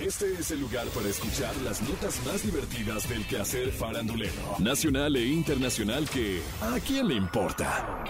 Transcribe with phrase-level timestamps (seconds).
[0.00, 5.26] Este es el lugar para escuchar las notas más divertidas del quehacer farandulero, nacional e
[5.26, 8.02] internacional que ¿a quién le importa?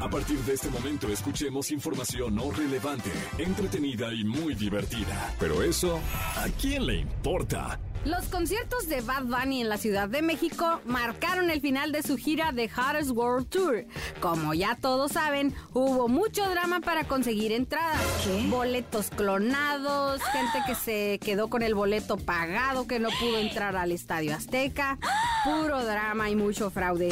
[0.00, 5.34] A partir de este momento escuchemos información no relevante, entretenida y muy divertida.
[5.40, 5.98] Pero eso,
[6.36, 7.80] ¿a quién le importa?
[8.04, 12.16] Los conciertos de Bad Bunny en la Ciudad de México marcaron el final de su
[12.16, 13.84] gira de Hottest World Tour.
[14.20, 18.00] Como ya todos saben, hubo mucho drama para conseguir entradas.
[18.48, 23.92] Boletos clonados, gente que se quedó con el boleto pagado, que no pudo entrar al
[23.92, 24.98] Estadio Azteca.
[25.44, 27.10] Puro drama y mucho fraude.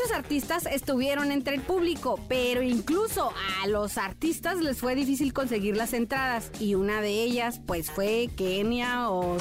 [0.00, 5.76] Muchos artistas estuvieron entre el público, pero incluso a los artistas les fue difícil conseguir
[5.76, 9.36] las entradas y una de ellas pues fue Kenia o...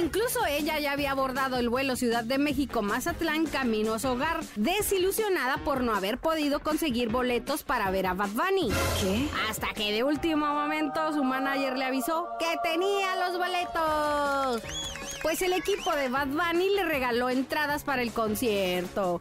[0.00, 4.38] Incluso ella ya había abordado el vuelo Ciudad de México Mazatlán camino a su hogar,
[4.54, 8.70] desilusionada por no haber podido conseguir boletos para ver a Bad Bunny.
[9.00, 9.28] ¿Qué?
[9.48, 14.89] Hasta que de último momento su manager le avisó que tenía los boletos.
[15.22, 19.20] Pues el equipo de Bad Bunny le regaló entradas para el concierto.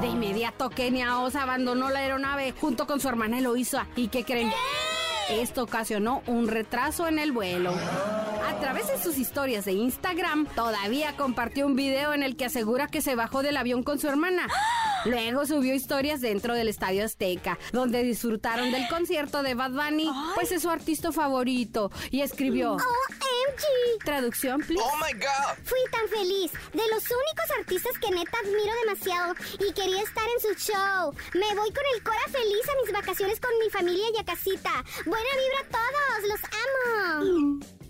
[0.00, 3.86] De inmediato Kenia Oz abandonó la aeronave junto con su hermana Eloisa.
[3.96, 4.52] ¿Y qué creen?
[5.30, 7.72] Esto ocasionó un retraso en el vuelo.
[8.46, 12.86] A través de sus historias de Instagram, todavía compartió un video en el que asegura
[12.86, 14.48] que se bajó del avión con su hermana.
[15.04, 20.52] Luego subió historias dentro del Estadio Azteca, donde disfrutaron del concierto de Bad Bunny, pues
[20.52, 22.76] es su artista favorito, y escribió...
[24.04, 24.82] Traducción, please.
[24.82, 25.56] Oh my god.
[25.64, 26.52] Fui tan feliz.
[26.72, 31.14] De los únicos artistas que neta admiro demasiado y quería estar en su show.
[31.34, 34.84] Me voy con el Cora feliz a mis vacaciones con mi familia y a casita.
[35.04, 36.28] Buena vibra a todos.
[36.28, 36.45] Los.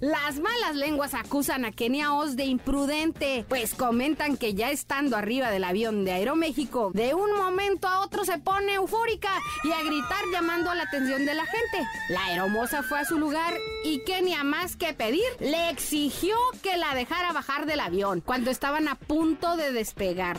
[0.00, 5.50] Las malas lenguas acusan a Kenia Oz de imprudente, pues comentan que ya estando arriba
[5.50, 9.30] del avión de Aeroméxico, de un momento a otro se pone eufórica
[9.64, 11.88] y a gritar llamando la atención de la gente.
[12.10, 16.94] La aeromoza fue a su lugar y Kenia más que pedir, le exigió que la
[16.94, 20.36] dejara bajar del avión cuando estaban a punto de despegar.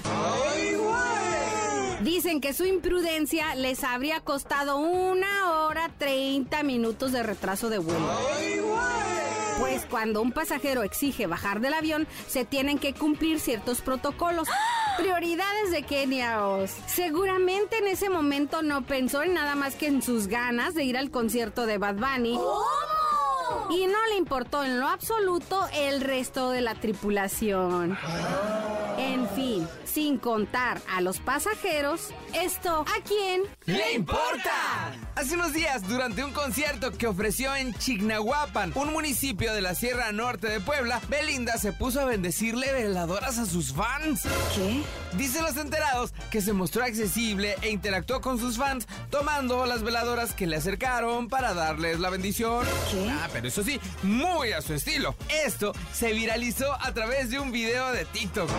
[2.02, 8.08] Dicen que su imprudencia les habría costado una hora 30 minutos de retraso de vuelo.
[9.59, 14.47] Pues cuando un pasajero exige bajar del avión, se tienen que cumplir ciertos protocolos.
[14.97, 16.71] Prioridades de Kenia Oz.
[16.87, 20.97] Seguramente en ese momento no pensó en nada más que en sus ganas de ir
[20.97, 22.39] al concierto de Bad Bunny.
[23.69, 27.97] Y no le importó en lo absoluto el resto de la tripulación.
[28.97, 33.43] En fin, sin contar a los pasajeros, esto ¿a quién?
[33.65, 34.93] ¡Le importa!
[35.17, 40.11] Hace unos días, durante un concierto que ofreció en Chignahuapan, un municipio de la Sierra
[40.11, 44.22] Norte de Puebla, Belinda se puso a bendecirle veladoras a sus fans.
[44.54, 44.83] ¿Qué?
[45.17, 50.33] Dicen los enterados que se mostró accesible e interactuó con sus fans tomando las veladoras
[50.33, 52.64] que le acercaron para darles la bendición.
[52.92, 53.10] ¿Qué?
[53.10, 55.16] Ah, pero eso sí, muy a su estilo.
[55.44, 58.52] Esto se viralizó a través de un video de TikTok.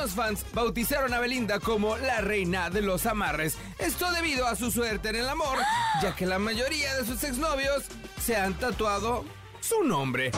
[0.00, 3.58] Algunos fans bautizaron a Belinda como la reina de los amarres.
[3.78, 5.58] Esto debido a su suerte en el amor,
[6.00, 7.84] ya que la mayoría de sus exnovios
[8.18, 9.26] se han tatuado
[9.60, 10.30] su nombre.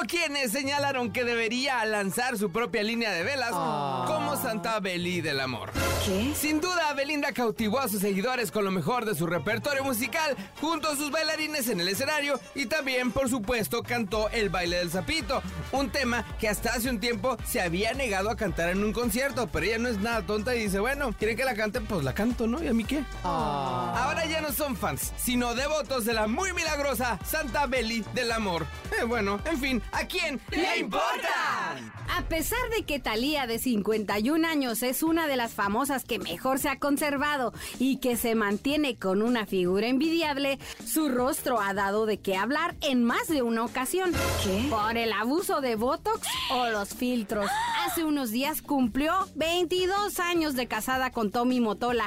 [0.00, 5.40] Hubo quienes señalaron que debería lanzar su propia línea de velas como Santa Beli del
[5.40, 5.72] Amor.
[6.06, 6.32] ¿Qué?
[6.34, 10.88] Sin duda, Belinda cautivó a sus seguidores con lo mejor de su repertorio musical junto
[10.88, 15.42] a sus bailarines en el escenario y también, por supuesto, cantó el baile del sapito,
[15.72, 19.48] un tema que hasta hace un tiempo se había negado a cantar en un concierto,
[19.48, 22.14] pero ella no es nada tonta y dice, bueno, quieren que la cante, pues la
[22.14, 22.62] canto, ¿no?
[22.62, 23.04] ¿Y a mí qué?
[23.22, 28.66] Ahora ya no son fans, sino devotos de la muy milagrosa Santa Beli del Amor.
[28.98, 31.76] Eh, bueno, en fin, ¿a quién le importa?
[32.16, 36.58] A pesar de que Thalía de 51 años es una de las famosas que mejor
[36.58, 42.06] se ha conservado y que se mantiene con una figura envidiable, su rostro ha dado
[42.06, 44.12] de qué hablar en más de una ocasión.
[44.44, 44.66] ¿Qué?
[44.68, 47.48] Por el abuso de Botox o los filtros.
[47.86, 52.04] Hace unos días cumplió 22 años de casada con Tommy Motola.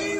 [0.00, 0.19] Y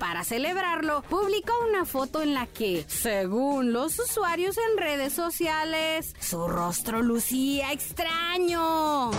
[0.00, 6.48] para celebrarlo, publicó una foto en la que, según los usuarios en redes sociales, su
[6.48, 9.10] rostro lucía extraño.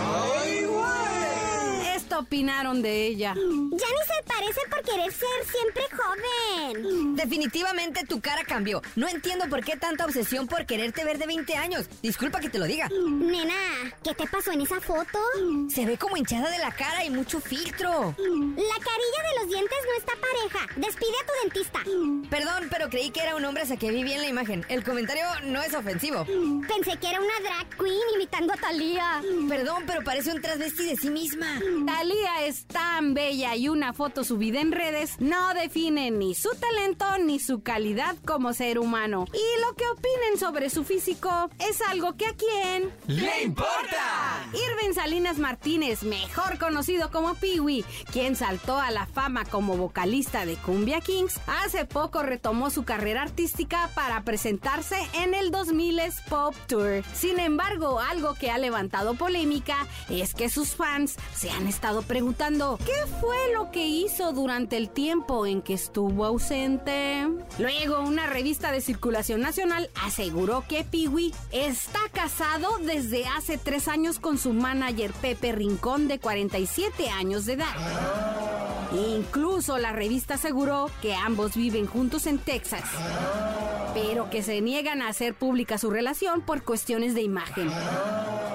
[2.18, 3.34] Opinaron de ella.
[3.34, 7.16] Ya ni se parece por querer ser siempre joven.
[7.16, 8.82] Definitivamente tu cara cambió.
[8.96, 11.88] No entiendo por qué tanta obsesión por quererte ver de 20 años.
[12.02, 12.88] Disculpa que te lo diga.
[12.90, 13.54] Nena,
[14.04, 15.18] ¿qué te pasó en esa foto?
[15.68, 18.14] Se ve como hinchada de la cara y mucho filtro.
[18.18, 20.66] La carilla de los dientes no está pareja.
[20.76, 22.28] Despide a tu dentista.
[22.30, 24.64] Perdón, pero creí que era un hombre hasta que vi bien la imagen.
[24.68, 26.24] El comentario no es ofensivo.
[26.24, 29.22] Pensé que era una drag queen imitando a Thalía.
[29.48, 31.60] Perdón, pero parece un transvesti de sí misma.
[32.02, 37.06] Talía es tan bella y una foto subida en redes no define ni su talento
[37.24, 39.26] ni su calidad como ser humano.
[39.32, 44.48] Y lo que opinen sobre su físico es algo que a quién ¡Le importa!
[44.52, 50.56] Irving Salinas Martínez, mejor conocido como Peewee, quien saltó a la fama como vocalista de
[50.56, 57.04] Cumbia Kings, hace poco retomó su carrera artística para presentarse en el 2000 Pop Tour.
[57.14, 62.78] Sin embargo, algo que ha levantado polémica es que sus fans se han estado preguntando
[62.86, 67.28] qué fue lo que hizo durante el tiempo en que estuvo ausente.
[67.58, 74.18] Luego, una revista de circulación nacional aseguró que Peewee está casado desde hace tres años
[74.18, 77.74] con su manager Pepe Rincón de 47 años de edad.
[78.94, 82.84] Incluso la revista aseguró que ambos viven juntos en Texas,
[83.94, 87.70] pero que se niegan a hacer pública su relación por cuestiones de imagen.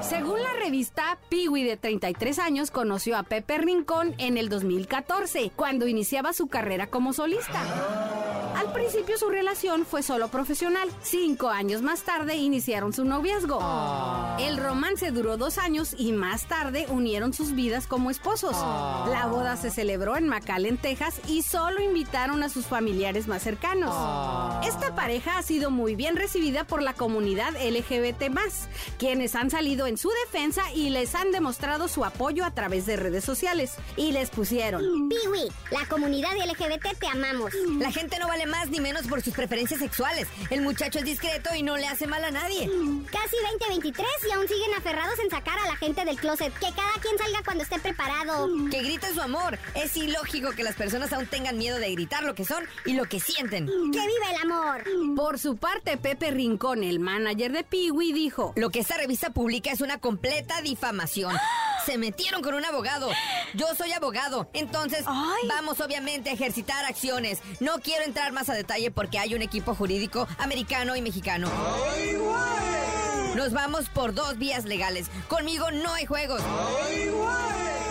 [0.02, 5.88] Según la revista, Peewee de 33 años conoció a Pepe Rincón en el 2014, cuando
[5.88, 7.62] iniciaba su carrera como solista.
[8.58, 10.90] Al principio su relación fue solo profesional.
[11.04, 13.60] Cinco años más tarde iniciaron su noviazgo.
[14.40, 18.54] El romance duró dos años y más tarde unieron sus vidas como esposos.
[19.12, 23.94] La boda se celebró en McAllen, Texas y solo invitaron a sus familiares más cercanos.
[24.68, 28.24] Esta pareja ha sido muy bien recibida por la comunidad LGBT+,
[28.98, 32.96] quienes han salido en su defensa y les han demostrado su apoyo a través de
[32.96, 33.76] redes sociales.
[33.98, 34.82] Y les pusieron...
[35.10, 37.54] Piwi, la comunidad LGBT te amamos.
[37.80, 40.28] La gente no vale más ni menos por sus preferencias sexuales.
[40.50, 42.70] El muchacho es discreto y no le hace mal a nadie.
[43.12, 46.54] Casi 2023 y aún siguen aferrados en sacar a la gente del closet.
[46.54, 48.50] Que cada quien salga cuando esté preparado.
[48.72, 49.58] Que griten su amor.
[49.76, 53.06] Es ilógico que las personas aún tengan miedo de gritar lo que son y lo
[53.06, 53.68] que sienten.
[53.68, 54.84] ¡Que viva el amor!
[55.16, 58.54] Por su parte, Pepe Rincón, el manager de Peewee, dijo...
[58.56, 61.36] Lo que esta revista publica es una completa difamación.
[61.88, 63.10] Se metieron con un abogado.
[63.54, 64.50] Yo soy abogado.
[64.52, 65.06] Entonces,
[65.48, 67.40] vamos obviamente a ejercitar acciones.
[67.62, 71.50] No quiero entrar más a detalle porque hay un equipo jurídico americano y mexicano.
[73.38, 75.08] Nos vamos por dos vías legales.
[75.30, 76.42] Conmigo no hay juegos.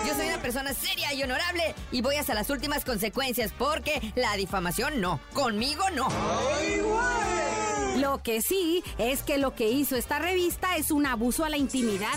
[0.07, 4.37] Yo soy una persona seria y honorable y voy hasta las últimas consecuencias porque la
[4.37, 5.21] difamación no.
[5.33, 6.09] Conmigo no.
[7.97, 11.57] Lo que sí es que lo que hizo esta revista es un abuso a la
[11.57, 12.13] intimidad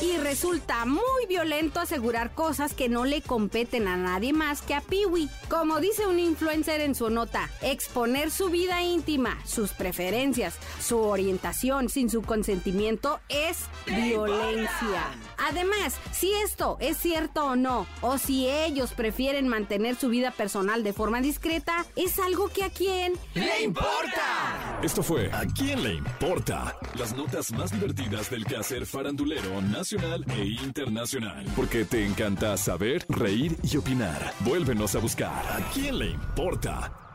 [0.00, 4.80] y resulta muy violento asegurar cosas que no le competen a nadie más que a
[4.80, 5.28] Peewee.
[5.48, 11.88] Como dice un influencer en su nota, exponer su vida íntima, sus preferencias, su orientación
[11.88, 15.04] sin su consentimiento es violencia.
[15.38, 20.82] Además, si esto es cierto o no, o si ellos prefieren mantener su vida personal
[20.82, 24.80] de forma discreta, es algo que a quién ¡Le importa!
[24.82, 26.76] Esto fue ¿A quién le importa?
[26.98, 29.60] Las notas más divertidas del quehacer farandulero
[29.92, 31.44] e internacional.
[31.54, 34.32] Porque te encanta saber, reír y opinar.
[34.40, 37.05] Vuélvenos a buscar ¿A quién le importa?